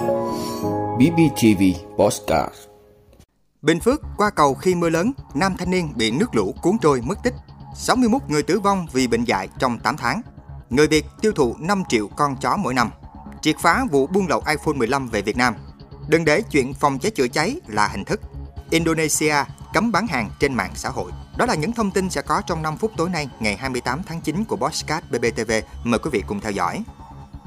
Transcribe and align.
BBTV 0.00 1.62
Postcard 1.98 2.54
Bình 3.62 3.80
Phước 3.80 4.00
qua 4.16 4.30
cầu 4.30 4.54
khi 4.54 4.74
mưa 4.74 4.90
lớn, 4.90 5.12
nam 5.34 5.56
thanh 5.58 5.70
niên 5.70 5.92
bị 5.96 6.10
nước 6.10 6.34
lũ 6.34 6.54
cuốn 6.62 6.78
trôi 6.78 7.00
mất 7.00 7.22
tích. 7.22 7.34
61 7.76 8.22
người 8.28 8.42
tử 8.42 8.60
vong 8.60 8.86
vì 8.92 9.06
bệnh 9.06 9.24
dại 9.24 9.48
trong 9.58 9.78
8 9.78 9.96
tháng. 9.96 10.22
Người 10.70 10.86
Việt 10.86 11.06
tiêu 11.20 11.32
thụ 11.32 11.56
5 11.58 11.82
triệu 11.88 12.08
con 12.08 12.36
chó 12.36 12.56
mỗi 12.56 12.74
năm. 12.74 12.90
Triệt 13.42 13.56
phá 13.58 13.84
vụ 13.90 14.06
buôn 14.06 14.26
lậu 14.28 14.42
iPhone 14.48 14.74
15 14.74 15.08
về 15.08 15.22
Việt 15.22 15.36
Nam. 15.36 15.54
Đừng 16.08 16.24
để 16.24 16.42
chuyện 16.42 16.74
phòng 16.74 16.98
cháy 16.98 17.10
chữa 17.10 17.28
cháy 17.28 17.60
là 17.66 17.88
hình 17.88 18.04
thức. 18.04 18.20
Indonesia 18.70 19.34
cấm 19.74 19.92
bán 19.92 20.06
hàng 20.06 20.30
trên 20.40 20.54
mạng 20.54 20.72
xã 20.74 20.88
hội. 20.88 21.12
Đó 21.36 21.46
là 21.46 21.54
những 21.54 21.72
thông 21.72 21.90
tin 21.90 22.10
sẽ 22.10 22.22
có 22.22 22.42
trong 22.46 22.62
5 22.62 22.76
phút 22.76 22.92
tối 22.96 23.10
nay 23.10 23.28
ngày 23.40 23.56
28 23.56 24.02
tháng 24.06 24.20
9 24.20 24.44
của 24.44 24.56
Bosscat 24.56 25.10
BBTV. 25.10 25.52
Mời 25.84 25.98
quý 25.98 26.10
vị 26.12 26.22
cùng 26.26 26.40
theo 26.40 26.52
dõi. 26.52 26.84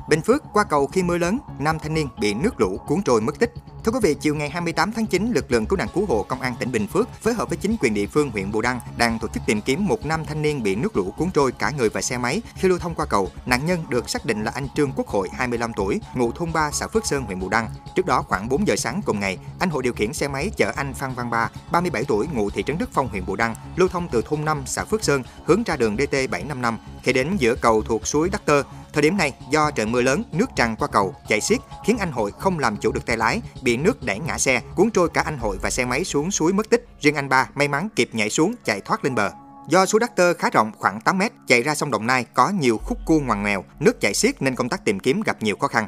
Bình 0.08 0.22
Phước 0.22 0.44
qua 0.54 0.64
cầu 0.64 0.88
khi 0.88 1.04
mưa 1.04 1.18
lớn, 1.18 1.40
nam 1.60 1.80
thanh 1.80 1.94
niên 1.94 2.08
bị 2.20 2.34
nước 2.34 2.62
lũ 2.62 2.80
cuốn 2.88 3.04
trôi 3.04 3.22
mất 3.22 3.40
tích. 3.40 3.54
Thưa 3.84 3.91
quý 3.91 4.00
vị, 4.02 4.14
chiều 4.14 4.36
ngày 4.36 4.50
28 4.50 4.91
tháng 4.91 5.05
9, 5.05 5.32
lực 5.32 5.52
lượng 5.52 5.66
cứu 5.66 5.77
nạn 5.77 5.88
cứu 5.94 6.05
hộ 6.05 6.23
công 6.23 6.41
an 6.41 6.55
tỉnh 6.60 6.72
Bình 6.72 6.88
Phước 6.88 7.10
phối 7.22 7.34
hợp 7.34 7.50
với 7.50 7.58
chính 7.58 7.76
quyền 7.80 7.94
địa 7.94 8.05
phương 8.05 8.30
huyện 8.30 8.52
Bù 8.52 8.62
Đăng 8.62 8.80
đang 8.98 9.20
tổ 9.20 9.27
chức 9.27 9.44
tìm 9.46 9.62
kiếm 9.62 9.86
một 9.86 10.05
nam 10.05 10.26
thanh 10.26 10.41
niên 10.41 10.63
bị 10.63 10.76
nước 10.76 10.98
lũ 10.98 11.13
cuốn 11.18 11.32
trôi 11.32 11.52
cả 11.52 11.72
người 11.77 11.90
và 11.90 12.02
xe 12.02 12.18
máy 12.18 12.41
khi 12.55 12.68
lưu 12.68 12.80
thông 12.80 12.96
qua 12.96 13.05
cầu. 13.05 13.30
Nạn 13.46 13.66
nhân 13.66 13.84
được 13.90 14.10
xác 14.10 14.26
định 14.26 14.44
là 14.44 14.52
anh 14.55 14.68
Trương 14.76 14.91
Quốc 14.96 15.08
Hội, 15.08 15.30
25 15.34 15.74
tuổi, 15.74 16.02
ngụ 16.16 16.32
thôn 16.32 16.54
3 16.54 16.72
xã 16.72 16.88
Phước 16.88 17.05
Sơn, 17.05 17.24
huyện 17.24 17.40
Bù 17.40 17.49
Đăng. 17.49 17.70
Trước 17.96 18.05
đó 18.05 18.22
khoảng 18.22 18.49
4 18.49 18.68
giờ 18.68 18.76
sáng 18.76 19.02
cùng 19.05 19.20
ngày, 19.20 19.38
anh 19.60 19.70
Hội 19.70 19.84
điều 19.84 19.94
khiển 19.94 20.13
xe 20.13 20.27
máy 20.27 20.52
chở 20.58 20.72
anh 20.76 20.94
Phan 20.94 21.13
Văn 21.13 21.30
Ba, 21.30 21.49
37 21.72 22.04
tuổi, 22.04 22.27
ngụ 22.34 22.49
thị 22.49 22.63
trấn 22.63 22.77
Đức 22.77 22.90
Phong, 22.94 23.08
huyện 23.08 23.26
Bù 23.26 23.35
Đăng, 23.35 23.55
lưu 23.76 23.88
thông 23.88 24.08
từ 24.12 24.22
thôn 24.22 24.46
5 24.46 24.63
xã 24.66 24.84
Phước 24.84 25.04
Sơn 25.04 25.24
hướng 25.46 25.63
ra 25.63 25.76
đường 25.76 25.98
DT 25.98 26.12
755. 26.12 26.77
Khi 27.04 27.13
đến 27.13 27.35
giữa 27.38 27.55
cầu 27.55 27.82
thuộc 27.82 28.08
suối 28.08 28.30
Đắc 28.30 28.46
Tơ, 28.46 28.63
Thời 28.94 29.02
điểm 29.02 29.18
này, 29.18 29.34
do 29.50 29.72
trời 29.72 29.86
mưa 29.86 30.02
lớn, 30.02 30.24
nước 30.32 30.50
tràn 30.56 30.76
qua 30.76 30.88
cầu, 30.88 31.16
chảy 31.28 31.42
xiết, 31.42 31.60
khiến 31.86 31.98
anh 31.98 32.12
Hội 32.12 32.32
không 32.40 32.60
làm 32.60 32.78
chủ 32.78 32.92
được 32.92 33.06
tay 33.06 33.18
lái, 33.18 33.42
bị 33.62 33.78
nước 33.78 34.04
đẩy 34.04 34.20
ngã 34.20 34.38
xe, 34.38 34.62
cuốn 34.76 34.92
trôi 34.92 35.10
cả 35.10 35.22
anh 35.22 35.38
Hội 35.38 35.58
và 35.62 35.70
xe 35.70 35.85
máy 35.85 36.04
xuống 36.04 36.32
suối 36.32 36.54
mất 36.54 36.70
tích. 36.70 36.85
Riêng 37.00 37.16
anh 37.16 37.30
Ba 37.30 37.50
may 37.55 37.68
mắn 37.68 37.88
kịp 37.96 38.10
nhảy 38.13 38.30
xuống, 38.30 38.55
chạy 38.66 38.82
thoát 38.82 39.04
lên 39.04 39.16
bờ. 39.16 39.32
Do 39.70 39.85
suối 39.85 40.00
Đắc 40.00 40.16
Tơ 40.16 40.34
khá 40.34 40.50
rộng 40.50 40.72
khoảng 40.77 41.02
8 41.02 41.18
mét, 41.18 41.32
chạy 41.48 41.63
ra 41.63 41.76
sông 41.76 41.91
Đồng 41.91 42.08
Nai 42.08 42.26
có 42.34 42.50
nhiều 42.50 42.77
khúc 42.77 42.98
cua 43.05 43.20
ngoằn 43.20 43.41
ngoèo, 43.41 43.63
nước 43.80 44.02
chảy 44.02 44.13
xiết 44.13 44.41
nên 44.41 44.55
công 44.55 44.70
tác 44.70 44.85
tìm 44.85 45.00
kiếm 45.00 45.22
gặp 45.26 45.38
nhiều 45.41 45.55
khó 45.60 45.68
khăn. 45.68 45.88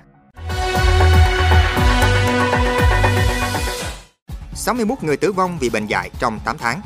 61 4.54 5.04
người 5.04 5.18
tử 5.18 5.32
vong 5.32 5.58
vì 5.60 5.70
bệnh 5.70 5.88
dại 5.88 6.10
trong 6.20 6.40
8 6.46 6.58
tháng. 6.58 6.82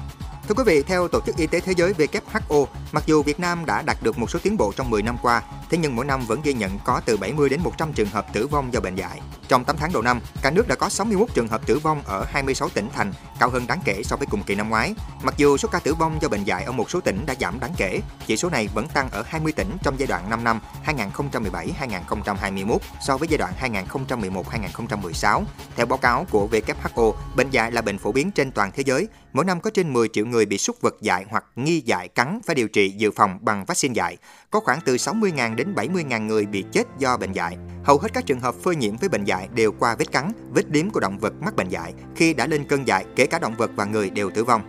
Thưa 0.49 0.55
quý 0.55 0.63
vị, 0.65 0.83
theo 0.83 1.07
Tổ 1.07 1.19
chức 1.25 1.37
Y 1.37 1.47
tế 1.47 1.59
Thế 1.59 1.73
giới 1.77 1.93
WHO, 1.93 2.65
mặc 2.91 3.03
dù 3.05 3.23
Việt 3.23 3.39
Nam 3.39 3.65
đã 3.65 3.81
đạt 3.81 3.97
được 4.03 4.17
một 4.17 4.29
số 4.29 4.39
tiến 4.43 4.57
bộ 4.57 4.73
trong 4.75 4.89
10 4.89 5.01
năm 5.01 5.17
qua, 5.21 5.41
thế 5.69 5.77
nhưng 5.77 5.95
mỗi 5.95 6.05
năm 6.05 6.25
vẫn 6.27 6.41
ghi 6.43 6.53
nhận 6.53 6.79
có 6.85 7.01
từ 7.05 7.17
70 7.17 7.49
đến 7.49 7.59
100 7.63 7.93
trường 7.93 8.09
hợp 8.09 8.33
tử 8.33 8.47
vong 8.47 8.73
do 8.73 8.79
bệnh 8.79 8.95
dại. 8.95 9.21
Trong 9.47 9.65
8 9.65 9.77
tháng 9.77 9.93
đầu 9.93 10.01
năm, 10.01 10.19
cả 10.41 10.51
nước 10.51 10.67
đã 10.67 10.75
có 10.75 10.89
61 10.89 11.29
trường 11.33 11.47
hợp 11.47 11.67
tử 11.67 11.79
vong 11.79 12.01
ở 12.05 12.25
26 12.29 12.69
tỉnh 12.69 12.89
thành, 12.93 13.13
cao 13.39 13.49
hơn 13.49 13.67
đáng 13.67 13.79
kể 13.85 14.01
so 14.03 14.15
với 14.15 14.27
cùng 14.31 14.43
kỳ 14.43 14.55
năm 14.55 14.69
ngoái. 14.69 14.93
Mặc 15.23 15.33
dù 15.37 15.57
số 15.57 15.69
ca 15.71 15.79
tử 15.79 15.93
vong 15.93 16.17
do 16.21 16.29
bệnh 16.29 16.43
dại 16.43 16.63
ở 16.63 16.71
một 16.71 16.89
số 16.89 16.99
tỉnh 17.01 17.25
đã 17.25 17.35
giảm 17.39 17.59
đáng 17.59 17.73
kể, 17.77 18.01
chỉ 18.27 18.37
số 18.37 18.49
này 18.49 18.69
vẫn 18.73 18.87
tăng 18.87 19.09
ở 19.09 19.23
20 19.27 19.51
tỉnh 19.51 19.77
trong 19.83 19.99
giai 19.99 20.07
đoạn 20.07 20.29
5 20.29 20.43
năm 20.43 20.59
2017-2021 20.85 22.77
so 23.07 23.17
với 23.17 23.27
giai 23.27 23.37
đoạn 23.37 23.53
2011-2016. 23.61 25.43
Theo 25.75 25.85
báo 25.85 25.97
cáo 25.97 26.25
của 26.31 26.47
WHO, 26.51 27.13
bệnh 27.35 27.49
dại 27.49 27.71
là 27.71 27.81
bệnh 27.81 27.97
phổ 27.97 28.11
biến 28.11 28.31
trên 28.31 28.51
toàn 28.51 28.71
thế 28.75 28.83
giới. 28.83 29.07
Mỗi 29.33 29.45
năm 29.45 29.61
có 29.61 29.69
trên 29.73 29.93
10 29.93 30.07
triệu 30.07 30.25
người 30.25 30.38
người 30.39 30.45
bị 30.45 30.57
súc 30.57 30.81
vật 30.81 30.95
dại 31.01 31.25
hoặc 31.29 31.45
nghi 31.55 31.81
dại 31.85 32.07
cắn 32.07 32.39
phải 32.45 32.55
điều 32.55 32.67
trị 32.67 32.89
dự 32.89 33.11
phòng 33.11 33.39
bằng 33.41 33.65
vaccine 33.65 33.93
dại. 33.93 34.17
Có 34.51 34.59
khoảng 34.59 34.79
từ 34.85 34.95
60.000 34.95 35.55
đến 35.55 35.73
70.000 35.75 36.25
người 36.25 36.45
bị 36.45 36.65
chết 36.71 36.87
do 36.97 37.17
bệnh 37.17 37.31
dại. 37.31 37.57
Hầu 37.83 37.97
hết 37.97 38.13
các 38.13 38.25
trường 38.25 38.39
hợp 38.39 38.55
phơi 38.55 38.75
nhiễm 38.75 38.97
với 38.97 39.09
bệnh 39.09 39.23
dại 39.23 39.49
đều 39.55 39.71
qua 39.71 39.95
vết 39.95 40.11
cắn, 40.11 40.31
vết 40.53 40.69
điếm 40.69 40.89
của 40.89 40.99
động 40.99 41.19
vật 41.19 41.33
mắc 41.41 41.55
bệnh 41.55 41.69
dại. 41.69 41.93
Khi 42.15 42.33
đã 42.33 42.47
lên 42.47 42.65
cơn 42.69 42.87
dại, 42.87 43.05
kể 43.15 43.25
cả 43.25 43.39
động 43.39 43.55
vật 43.57 43.71
và 43.75 43.85
người 43.85 44.09
đều 44.09 44.29
tử 44.29 44.43
vong. 44.43 44.61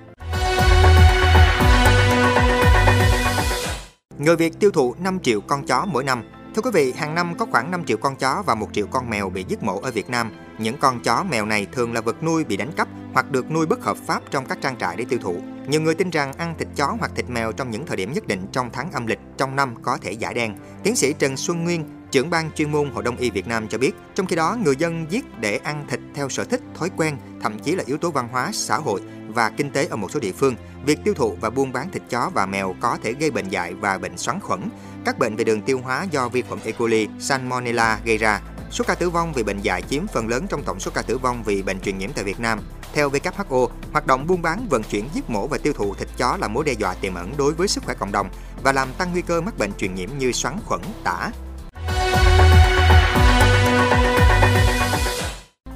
Người 4.18 4.36
Việt 4.36 4.60
tiêu 4.60 4.70
thụ 4.70 4.94
5 4.98 5.20
triệu 5.20 5.40
con 5.40 5.66
chó 5.66 5.86
mỗi 5.86 6.04
năm. 6.04 6.22
Thưa 6.54 6.62
quý 6.62 6.70
vị, 6.74 6.92
hàng 6.92 7.14
năm 7.14 7.34
có 7.38 7.46
khoảng 7.50 7.70
5 7.70 7.84
triệu 7.84 7.96
con 7.96 8.16
chó 8.16 8.42
và 8.46 8.54
1 8.54 8.68
triệu 8.72 8.86
con 8.86 9.10
mèo 9.10 9.30
bị 9.30 9.44
giết 9.48 9.62
mổ 9.62 9.80
ở 9.80 9.90
Việt 9.90 10.10
Nam. 10.10 10.32
Những 10.58 10.78
con 10.78 11.00
chó 11.00 11.24
mèo 11.30 11.46
này 11.46 11.66
thường 11.72 11.92
là 11.92 12.00
vật 12.00 12.22
nuôi 12.22 12.44
bị 12.44 12.56
đánh 12.56 12.72
cắp 12.76 12.88
hoặc 13.12 13.30
được 13.30 13.50
nuôi 13.50 13.66
bất 13.66 13.84
hợp 13.84 13.96
pháp 14.06 14.22
trong 14.30 14.46
các 14.46 14.58
trang 14.60 14.76
trại 14.76 14.96
để 14.96 15.04
tiêu 15.08 15.18
thụ. 15.22 15.36
Nhiều 15.70 15.80
người 15.80 15.94
tin 15.94 16.10
rằng 16.10 16.32
ăn 16.32 16.54
thịt 16.58 16.68
chó 16.76 16.96
hoặc 16.98 17.10
thịt 17.14 17.30
mèo 17.30 17.52
trong 17.52 17.70
những 17.70 17.86
thời 17.86 17.96
điểm 17.96 18.12
nhất 18.12 18.26
định 18.26 18.46
trong 18.52 18.70
tháng 18.72 18.92
âm 18.92 19.06
lịch 19.06 19.18
trong 19.36 19.56
năm 19.56 19.74
có 19.82 19.98
thể 20.02 20.12
giải 20.12 20.34
đen. 20.34 20.54
Tiến 20.82 20.96
sĩ 20.96 21.12
Trần 21.12 21.36
Xuân 21.36 21.64
Nguyên, 21.64 21.84
trưởng 22.10 22.30
ban 22.30 22.50
chuyên 22.52 22.72
môn 22.72 22.90
Hội 22.90 23.02
Đông 23.02 23.16
y 23.16 23.30
Việt 23.30 23.46
Nam 23.46 23.68
cho 23.68 23.78
biết, 23.78 23.92
trong 24.14 24.26
khi 24.26 24.36
đó 24.36 24.56
người 24.64 24.76
dân 24.76 25.06
giết 25.10 25.24
để 25.40 25.56
ăn 25.56 25.84
thịt 25.90 26.00
theo 26.14 26.28
sở 26.28 26.44
thích, 26.44 26.60
thói 26.74 26.90
quen, 26.96 27.16
thậm 27.42 27.58
chí 27.58 27.72
là 27.72 27.84
yếu 27.86 27.98
tố 27.98 28.10
văn 28.10 28.28
hóa, 28.32 28.50
xã 28.52 28.76
hội 28.76 29.00
và 29.28 29.50
kinh 29.50 29.70
tế 29.70 29.86
ở 29.86 29.96
một 29.96 30.10
số 30.10 30.20
địa 30.20 30.32
phương. 30.32 30.54
Việc 30.86 30.98
tiêu 31.04 31.14
thụ 31.14 31.36
và 31.40 31.50
buôn 31.50 31.72
bán 31.72 31.90
thịt 31.90 32.02
chó 32.10 32.30
và 32.34 32.46
mèo 32.46 32.74
có 32.80 32.98
thể 33.02 33.12
gây 33.12 33.30
bệnh 33.30 33.48
dại 33.48 33.74
và 33.74 33.98
bệnh 33.98 34.18
xoắn 34.18 34.40
khuẩn. 34.40 34.60
Các 35.04 35.18
bệnh 35.18 35.36
về 35.36 35.44
đường 35.44 35.62
tiêu 35.62 35.80
hóa 35.84 36.06
do 36.10 36.28
vi 36.28 36.42
khuẩn 36.42 36.60
E. 36.64 36.72
coli, 36.72 37.08
Salmonella 37.20 38.00
gây 38.04 38.18
ra. 38.18 38.40
Số 38.70 38.84
ca 38.88 38.94
tử 38.94 39.10
vong 39.10 39.32
vì 39.32 39.42
bệnh 39.42 39.60
dại 39.60 39.82
chiếm 39.82 40.06
phần 40.06 40.28
lớn 40.28 40.46
trong 40.48 40.62
tổng 40.62 40.80
số 40.80 40.90
ca 40.94 41.02
tử 41.02 41.18
vong 41.18 41.42
vì 41.42 41.62
bệnh 41.62 41.80
truyền 41.80 41.98
nhiễm 41.98 42.10
tại 42.12 42.24
Việt 42.24 42.40
Nam. 42.40 42.60
Theo 42.92 43.10
WHO, 43.10 43.68
hoạt 43.92 44.06
động 44.06 44.26
buôn 44.26 44.42
bán, 44.42 44.66
vận 44.70 44.82
chuyển, 44.82 45.08
giết 45.14 45.30
mổ 45.30 45.46
và 45.46 45.58
tiêu 45.58 45.72
thụ 45.72 45.94
thịt 45.94 46.08
chó 46.16 46.36
là 46.40 46.48
mối 46.48 46.64
đe 46.64 46.72
dọa 46.72 46.94
tiềm 46.94 47.14
ẩn 47.14 47.32
đối 47.36 47.54
với 47.54 47.68
sức 47.68 47.84
khỏe 47.84 47.94
cộng 47.94 48.12
đồng 48.12 48.28
và 48.62 48.72
làm 48.72 48.88
tăng 48.98 49.12
nguy 49.12 49.22
cơ 49.22 49.40
mắc 49.40 49.58
bệnh 49.58 49.72
truyền 49.78 49.94
nhiễm 49.94 50.08
như 50.18 50.32
xoắn 50.32 50.58
khuẩn, 50.66 50.80
tả. 51.04 51.30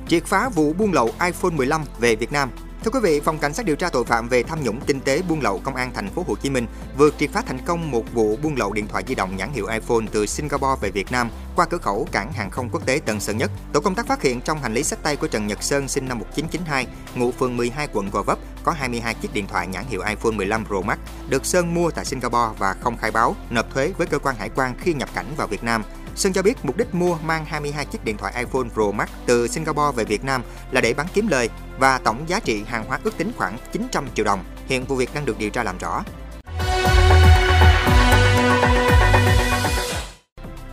Triệt 0.09 0.25
phá 0.25 0.49
vụ 0.49 0.73
buôn 0.73 0.93
lậu 0.93 1.11
iPhone 1.25 1.51
15 1.51 1.85
về 1.99 2.17
Việt 2.17 2.33
Nam 2.33 2.51
Thưa 2.85 2.91
quý 2.91 3.01
vị, 3.03 3.21
Phòng 3.21 3.39
Cảnh 3.39 3.55
sát 3.55 3.67
điều 3.67 3.77
tra 3.77 3.89
tội 3.89 4.05
phạm 4.05 4.29
về 4.29 4.43
tham 4.43 4.63
nhũng 4.63 4.81
kinh 4.87 5.01
tế 5.01 5.23
buôn 5.29 5.41
lậu 5.41 5.61
Công 5.65 5.75
an 5.77 5.91
thành 5.95 6.11
phố 6.11 6.25
Hồ 6.29 6.37
Chí 6.43 6.51
Minh 6.51 6.67
vừa 6.99 7.11
triệt 7.19 7.31
phá 7.31 7.43
thành 7.47 7.59
công 7.67 7.91
một 7.91 8.15
vụ 8.15 8.37
buôn 8.43 8.57
lậu 8.57 8.73
điện 8.73 8.89
thoại 8.89 9.05
di 9.07 9.15
động 9.15 9.37
nhãn 9.37 9.53
hiệu 9.53 9.67
iPhone 9.67 10.07
từ 10.13 10.27
Singapore 10.27 10.81
về 10.81 10.91
Việt 10.91 11.13
Nam 11.13 11.31
qua 11.57 11.67
cửa 11.67 11.79
khẩu 11.79 12.09
cảng 12.13 12.33
hàng 12.33 12.51
không 12.51 12.69
quốc 12.73 12.87
tế 12.87 13.01
Tân 13.07 13.21
Sơn 13.21 13.39
Nhất. 13.39 13.51
Tổ 13.73 13.81
công 13.81 13.95
tác 13.95 14.07
phát 14.07 14.23
hiện 14.23 14.41
trong 14.41 14.59
hành 14.59 14.75
lý 14.75 14.83
sách 14.83 15.03
tay 15.03 15.17
của 15.17 15.27
Trần 15.27 15.47
Nhật 15.47 15.63
Sơn 15.63 15.89
sinh 15.89 16.09
năm 16.09 16.19
1992, 16.19 16.87
ngụ 17.15 17.33
phường 17.33 17.57
12 17.57 17.89
quận 17.93 18.11
Gò 18.11 18.23
Vấp 18.23 18.39
có 18.65 18.73
22 18.73 19.15
chiếc 19.15 19.35
điện 19.35 19.47
thoại 19.47 19.67
nhãn 19.67 19.85
hiệu 19.89 20.03
iPhone 20.09 20.33
15 20.33 20.65
Pro 20.65 20.81
Max 20.81 20.99
được 21.29 21.47
Sơn 21.47 21.75
mua 21.75 21.91
tại 21.91 22.05
Singapore 22.05 22.59
và 22.59 22.75
không 22.81 22.97
khai 22.97 23.11
báo, 23.11 23.37
nộp 23.51 23.75
thuế 23.75 23.93
với 23.99 24.07
cơ 24.07 24.19
quan 24.19 24.37
hải 24.37 24.49
quan 24.49 24.75
khi 24.81 24.95
nhập 24.95 25.09
cảnh 25.15 25.27
vào 25.37 25.47
Việt 25.47 25.65
Nam. 25.65 25.83
Sơn 26.17 26.33
cho 26.33 26.43
biết 26.43 26.65
mục 26.65 26.77
đích 26.77 26.95
mua 26.95 27.19
mang 27.25 27.45
22 27.45 27.87
chiếc 27.87 28.05
điện 28.05 28.17
thoại 28.17 28.35
iPhone 28.37 28.69
Pro 28.75 28.91
Max 28.91 29.09
từ 29.27 29.49
Singapore 29.49 29.97
về 29.97 30.05
Việt 30.05 30.25
Nam 30.25 30.43
là 30.71 30.81
để 30.81 30.95
bán 30.95 31.07
kiếm 31.15 31.29
lời 31.29 31.49
và 31.79 31.99
tổng 31.99 32.25
giá 32.29 32.41
trị 32.41 32.63
hàng 32.67 32.85
hóa 32.85 32.99
ước 33.05 33.17
tính 33.17 33.33
khoảng 33.37 33.59
900 33.73 34.09
triệu 34.15 34.25
đồng. 34.25 34.45
Hiện 34.67 34.85
vụ 34.85 34.97
việc 34.97 35.15
đang 35.15 35.25
được 35.25 35.39
điều 35.39 35.51
tra 35.51 35.63
làm 35.63 35.79
rõ. 35.79 36.05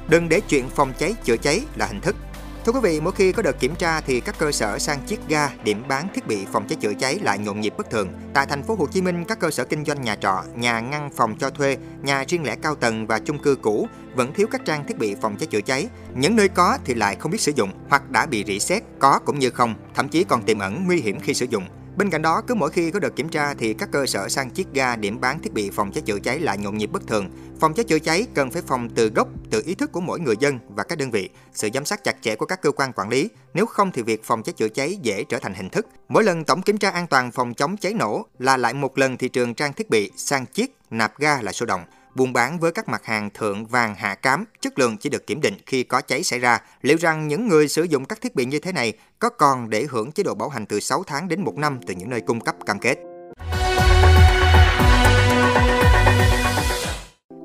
Đừng 0.07 0.29
để 0.29 0.41
chuyện 0.49 0.69
phòng 0.69 0.93
cháy 0.97 1.15
chữa 1.23 1.37
cháy 1.37 1.61
là 1.75 1.85
hình 1.85 2.01
thức 2.01 2.15
Thưa 2.65 2.71
quý 2.71 2.79
vị, 2.83 2.99
mỗi 2.99 3.13
khi 3.13 3.31
có 3.31 3.41
đợt 3.41 3.59
kiểm 3.59 3.75
tra 3.75 4.01
thì 4.01 4.19
các 4.19 4.35
cơ 4.37 4.51
sở 4.51 4.79
sang 4.79 4.99
chiết 5.07 5.19
ga, 5.27 5.49
điểm 5.63 5.83
bán 5.87 6.07
thiết 6.13 6.27
bị 6.27 6.45
phòng 6.51 6.67
cháy 6.67 6.77
chữa 6.81 6.93
cháy 6.93 7.19
lại 7.23 7.39
nhộn 7.39 7.61
nhịp 7.61 7.73
bất 7.77 7.89
thường. 7.89 8.07
Tại 8.33 8.45
thành 8.45 8.63
phố 8.63 8.75
Hồ 8.75 8.87
Chí 8.87 9.01
Minh, 9.01 9.25
các 9.25 9.39
cơ 9.39 9.51
sở 9.51 9.65
kinh 9.65 9.85
doanh 9.85 10.01
nhà 10.01 10.15
trọ, 10.15 10.43
nhà 10.55 10.79
ngăn 10.79 11.09
phòng 11.15 11.35
cho 11.39 11.49
thuê, 11.49 11.77
nhà 12.01 12.23
riêng 12.27 12.43
lẻ 12.43 12.55
cao 12.55 12.75
tầng 12.75 13.07
và 13.07 13.19
chung 13.19 13.39
cư 13.39 13.55
cũ 13.55 13.87
vẫn 14.15 14.33
thiếu 14.33 14.47
các 14.51 14.61
trang 14.65 14.87
thiết 14.87 14.97
bị 14.97 15.15
phòng 15.21 15.35
cháy 15.37 15.47
chữa 15.47 15.61
cháy. 15.61 15.87
Những 16.15 16.35
nơi 16.35 16.49
có 16.49 16.77
thì 16.85 16.93
lại 16.93 17.15
không 17.15 17.31
biết 17.31 17.41
sử 17.41 17.51
dụng 17.55 17.71
hoặc 17.89 18.09
đã 18.09 18.25
bị 18.25 18.43
rỉ 18.47 18.59
sét, 18.59 18.83
có 18.99 19.19
cũng 19.25 19.39
như 19.39 19.49
không, 19.49 19.75
thậm 19.95 20.09
chí 20.09 20.23
còn 20.23 20.43
tiềm 20.43 20.59
ẩn 20.59 20.83
nguy 20.85 21.01
hiểm 21.01 21.19
khi 21.19 21.33
sử 21.33 21.45
dụng. 21.49 21.63
Bên 21.97 22.09
cạnh 22.09 22.21
đó, 22.21 22.41
cứ 22.47 22.55
mỗi 22.55 22.69
khi 22.69 22.91
có 22.91 22.99
đợt 22.99 23.15
kiểm 23.15 23.29
tra 23.29 23.53
thì 23.53 23.73
các 23.73 23.89
cơ 23.91 24.05
sở 24.05 24.29
sang 24.29 24.51
chiết 24.51 24.65
ga, 24.73 24.95
điểm 24.95 25.21
bán 25.21 25.39
thiết 25.39 25.53
bị 25.53 25.69
phòng 25.69 25.91
cháy 25.91 26.01
chữa 26.05 26.19
cháy 26.19 26.39
lại 26.39 26.57
nhộn 26.57 26.77
nhịp 26.77 26.89
bất 26.91 27.07
thường. 27.07 27.29
Phòng 27.59 27.73
cháy 27.73 27.83
chữa 27.83 27.99
cháy 27.99 28.27
cần 28.33 28.51
phải 28.51 28.61
phòng 28.61 28.89
từ 28.95 29.09
gốc, 29.09 29.27
từ 29.49 29.63
ý 29.65 29.75
thức 29.75 29.91
của 29.91 30.01
mỗi 30.01 30.19
người 30.19 30.35
dân 30.39 30.59
và 30.69 30.83
các 30.83 30.97
đơn 30.97 31.11
vị, 31.11 31.29
sự 31.53 31.69
giám 31.73 31.85
sát 31.85 32.03
chặt 32.03 32.15
chẽ 32.21 32.35
của 32.35 32.45
các 32.45 32.61
cơ 32.61 32.71
quan 32.71 32.93
quản 32.93 33.09
lý. 33.09 33.29
Nếu 33.53 33.65
không 33.65 33.91
thì 33.91 34.01
việc 34.01 34.23
phòng 34.23 34.43
cháy 34.43 34.53
chữa 34.53 34.67
cháy 34.67 34.97
dễ 35.01 35.23
trở 35.23 35.37
thành 35.39 35.53
hình 35.53 35.69
thức. 35.69 35.87
Mỗi 36.09 36.23
lần 36.23 36.43
tổng 36.43 36.61
kiểm 36.61 36.77
tra 36.77 36.89
an 36.89 37.07
toàn 37.07 37.31
phòng 37.31 37.53
chống 37.53 37.77
cháy 37.77 37.93
nổ 37.93 38.25
là 38.39 38.57
lại 38.57 38.73
một 38.73 38.97
lần 38.97 39.17
thị 39.17 39.29
trường 39.29 39.53
trang 39.53 39.73
thiết 39.73 39.89
bị 39.89 40.11
sang 40.15 40.45
chiết, 40.53 40.69
nạp 40.89 41.19
ga 41.19 41.41
là 41.41 41.51
sôi 41.51 41.67
động 41.67 41.81
buôn 42.15 42.33
bán 42.33 42.59
với 42.59 42.71
các 42.71 42.89
mặt 42.89 43.05
hàng 43.05 43.29
thượng 43.33 43.65
vàng 43.65 43.95
hạ 43.95 44.15
cám, 44.15 44.45
chất 44.61 44.79
lượng 44.79 44.97
chỉ 44.97 45.09
được 45.09 45.27
kiểm 45.27 45.41
định 45.41 45.57
khi 45.65 45.83
có 45.83 46.01
cháy 46.01 46.23
xảy 46.23 46.39
ra. 46.39 46.59
Liệu 46.81 46.97
rằng 46.97 47.27
những 47.27 47.47
người 47.47 47.67
sử 47.67 47.83
dụng 47.83 48.05
các 48.05 48.21
thiết 48.21 48.35
bị 48.35 48.45
như 48.45 48.59
thế 48.59 48.71
này 48.71 48.93
có 49.19 49.29
còn 49.29 49.69
để 49.69 49.87
hưởng 49.89 50.11
chế 50.11 50.23
độ 50.23 50.33
bảo 50.33 50.49
hành 50.49 50.65
từ 50.65 50.79
6 50.79 51.03
tháng 51.03 51.27
đến 51.27 51.41
1 51.41 51.57
năm 51.57 51.79
từ 51.87 51.93
những 51.93 52.09
nơi 52.09 52.21
cung 52.21 52.41
cấp 52.41 52.55
cam 52.65 52.79
kết? 52.79 52.97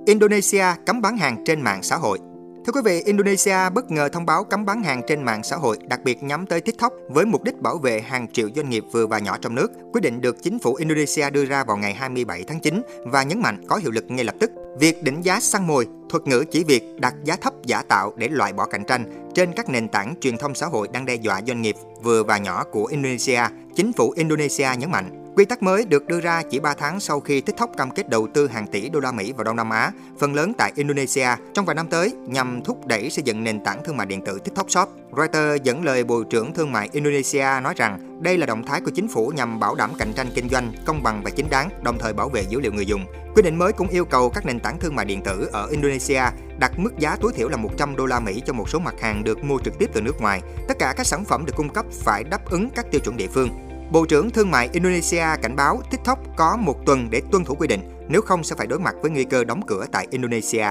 Indonesia 0.06 0.64
cấm 0.86 1.00
bán 1.02 1.16
hàng 1.16 1.44
trên 1.46 1.60
mạng 1.60 1.82
xã 1.82 1.96
hội 1.96 2.18
Thưa 2.66 2.72
quý 2.72 2.80
vị, 2.84 3.02
Indonesia 3.02 3.70
bất 3.74 3.90
ngờ 3.90 4.08
thông 4.08 4.26
báo 4.26 4.44
cấm 4.44 4.64
bán 4.64 4.82
hàng 4.82 5.02
trên 5.06 5.22
mạng 5.22 5.42
xã 5.42 5.56
hội, 5.56 5.78
đặc 5.88 6.00
biệt 6.04 6.22
nhắm 6.22 6.46
tới 6.46 6.60
TikTok 6.60 6.92
với 7.08 7.24
mục 7.24 7.42
đích 7.42 7.60
bảo 7.60 7.78
vệ 7.78 8.00
hàng 8.00 8.28
triệu 8.32 8.48
doanh 8.56 8.70
nghiệp 8.70 8.84
vừa 8.92 9.06
và 9.06 9.18
nhỏ 9.18 9.38
trong 9.40 9.54
nước. 9.54 9.72
Quyết 9.92 10.00
định 10.00 10.20
được 10.20 10.36
chính 10.42 10.58
phủ 10.58 10.74
Indonesia 10.74 11.30
đưa 11.30 11.44
ra 11.44 11.64
vào 11.64 11.76
ngày 11.76 11.94
27 11.94 12.44
tháng 12.48 12.60
9 12.60 12.82
và 13.04 13.22
nhấn 13.22 13.40
mạnh 13.40 13.64
có 13.68 13.76
hiệu 13.76 13.90
lực 13.90 14.04
ngay 14.08 14.24
lập 14.24 14.34
tức. 14.40 14.50
Việc 14.78 15.02
định 15.02 15.22
giá 15.22 15.40
săn 15.40 15.66
mồi, 15.66 15.86
thuật 16.08 16.26
ngữ 16.26 16.44
chỉ 16.50 16.64
việc 16.64 16.82
đặt 16.98 17.14
giá 17.24 17.36
thấp 17.36 17.52
giả 17.64 17.82
tạo 17.82 18.12
để 18.16 18.28
loại 18.28 18.52
bỏ 18.52 18.66
cạnh 18.66 18.84
tranh 18.84 19.30
trên 19.34 19.52
các 19.52 19.68
nền 19.68 19.88
tảng 19.88 20.14
truyền 20.20 20.38
thông 20.38 20.54
xã 20.54 20.66
hội 20.66 20.88
đang 20.92 21.06
đe 21.06 21.14
dọa 21.14 21.40
doanh 21.46 21.62
nghiệp 21.62 21.76
vừa 22.02 22.22
và 22.22 22.38
nhỏ 22.38 22.64
của 22.72 22.86
Indonesia, 22.86 23.42
chính 23.76 23.92
phủ 23.92 24.14
Indonesia 24.16 24.68
nhấn 24.78 24.90
mạnh 24.90 25.25
Quy 25.36 25.44
tắc 25.44 25.62
mới 25.62 25.84
được 25.84 26.06
đưa 26.06 26.20
ra 26.20 26.42
chỉ 26.50 26.60
3 26.60 26.74
tháng 26.74 27.00
sau 27.00 27.20
khi 27.20 27.40
TikTok 27.40 27.76
cam 27.76 27.90
kết 27.90 28.08
đầu 28.08 28.28
tư 28.34 28.48
hàng 28.48 28.66
tỷ 28.66 28.88
đô 28.88 29.00
la 29.00 29.12
Mỹ 29.12 29.32
vào 29.32 29.44
Đông 29.44 29.56
Nam 29.56 29.70
Á, 29.70 29.92
phần 30.18 30.34
lớn 30.34 30.52
tại 30.58 30.72
Indonesia 30.74 31.28
trong 31.54 31.64
vài 31.64 31.74
năm 31.74 31.88
tới 31.88 32.12
nhằm 32.26 32.62
thúc 32.64 32.86
đẩy 32.86 33.10
xây 33.10 33.22
dựng 33.22 33.44
nền 33.44 33.60
tảng 33.64 33.84
thương 33.84 33.96
mại 33.96 34.06
điện 34.06 34.24
tử 34.24 34.38
TikTok 34.38 34.70
Shop. 34.70 34.88
Reuters 35.16 35.62
dẫn 35.62 35.84
lời 35.84 36.04
Bộ 36.04 36.22
trưởng 36.22 36.54
Thương 36.54 36.72
mại 36.72 36.88
Indonesia 36.92 37.46
nói 37.62 37.74
rằng 37.76 38.22
đây 38.22 38.38
là 38.38 38.46
động 38.46 38.64
thái 38.66 38.80
của 38.80 38.90
chính 38.94 39.08
phủ 39.08 39.32
nhằm 39.36 39.60
bảo 39.60 39.74
đảm 39.74 39.90
cạnh 39.98 40.12
tranh 40.12 40.26
kinh 40.34 40.48
doanh 40.48 40.72
công 40.86 41.02
bằng 41.02 41.22
và 41.24 41.30
chính 41.30 41.50
đáng, 41.50 41.70
đồng 41.82 41.98
thời 41.98 42.12
bảo 42.12 42.28
vệ 42.28 42.42
dữ 42.42 42.60
liệu 42.60 42.72
người 42.72 42.86
dùng. 42.86 43.06
Quy 43.34 43.42
định 43.42 43.58
mới 43.58 43.72
cũng 43.72 43.88
yêu 43.88 44.04
cầu 44.04 44.30
các 44.30 44.46
nền 44.46 44.60
tảng 44.60 44.78
thương 44.80 44.94
mại 44.94 45.04
điện 45.04 45.22
tử 45.22 45.48
ở 45.52 45.66
Indonesia 45.70 46.22
đặt 46.58 46.78
mức 46.78 46.98
giá 46.98 47.16
tối 47.20 47.32
thiểu 47.36 47.48
là 47.48 47.56
100 47.56 47.96
đô 47.96 48.06
la 48.06 48.20
Mỹ 48.20 48.42
cho 48.46 48.52
một 48.52 48.68
số 48.68 48.78
mặt 48.78 48.94
hàng 49.00 49.24
được 49.24 49.44
mua 49.44 49.58
trực 49.64 49.78
tiếp 49.78 49.90
từ 49.92 50.00
nước 50.00 50.20
ngoài. 50.20 50.42
Tất 50.68 50.78
cả 50.78 50.94
các 50.96 51.06
sản 51.06 51.24
phẩm 51.24 51.46
được 51.46 51.56
cung 51.56 51.68
cấp 51.68 51.86
phải 51.92 52.24
đáp 52.24 52.50
ứng 52.50 52.70
các 52.70 52.86
tiêu 52.90 53.00
chuẩn 53.00 53.16
địa 53.16 53.28
phương. 53.28 53.65
Bộ 53.90 54.06
trưởng 54.06 54.30
Thương 54.30 54.50
mại 54.50 54.68
Indonesia 54.72 55.24
cảnh 55.42 55.56
báo 55.56 55.80
TikTok 55.90 56.18
có 56.36 56.56
một 56.56 56.86
tuần 56.86 57.10
để 57.10 57.22
tuân 57.32 57.44
thủ 57.44 57.54
quy 57.54 57.68
định, 57.68 57.80
nếu 58.08 58.22
không 58.22 58.44
sẽ 58.44 58.56
phải 58.58 58.66
đối 58.66 58.78
mặt 58.78 58.94
với 59.02 59.10
nguy 59.10 59.24
cơ 59.24 59.44
đóng 59.44 59.60
cửa 59.66 59.86
tại 59.92 60.06
Indonesia. 60.10 60.66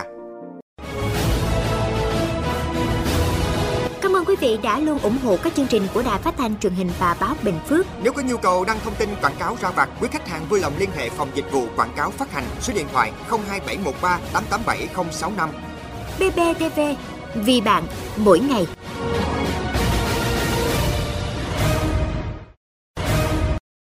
Cảm 4.01 4.15
ơn 4.15 4.25
quý 4.25 4.35
vị 4.39 4.57
đã 4.63 4.79
luôn 4.79 4.99
ủng 4.99 5.17
hộ 5.23 5.37
các 5.43 5.53
chương 5.55 5.67
trình 5.67 5.87
của 5.93 6.03
Đài 6.03 6.19
Phát 6.21 6.33
thanh 6.37 6.59
truyền 6.59 6.73
hình 6.73 6.89
và 6.99 7.17
báo 7.19 7.35
Bình 7.43 7.59
Phước. 7.69 7.85
Nếu 8.03 8.13
có 8.13 8.21
nhu 8.21 8.37
cầu 8.37 8.65
đăng 8.65 8.77
thông 8.83 8.95
tin 8.95 9.09
quảng 9.21 9.35
cáo 9.39 9.57
ra 9.61 9.69
vặt, 9.71 9.89
quý 10.01 10.07
khách 10.11 10.27
hàng 10.27 10.45
vui 10.49 10.59
lòng 10.59 10.73
liên 10.77 10.89
hệ 10.95 11.09
phòng 11.09 11.29
dịch 11.33 11.51
vụ 11.51 11.67
quảng 11.75 11.93
cáo 11.95 12.11
phát 12.11 12.31
hành 12.31 12.43
số 12.61 12.73
điện 12.73 12.85
thoại 12.91 13.11
02713 13.29 14.19
887065. 14.33 15.49
BBTV, 16.19 16.79
vì 17.35 17.61
bạn, 17.61 17.83
mỗi 18.17 18.39
ngày. 18.39 18.67